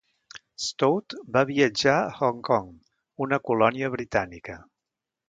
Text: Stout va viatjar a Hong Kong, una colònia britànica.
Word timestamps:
Stout 0.67 1.15
va 1.35 1.43
viatjar 1.49 1.93
a 1.97 2.09
Hong 2.29 2.41
Kong, 2.49 2.71
una 3.27 3.39
colònia 3.51 3.91
britànica. 3.97 4.57